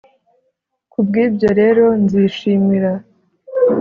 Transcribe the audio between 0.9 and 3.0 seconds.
Ku bw ibyo rero nzishimira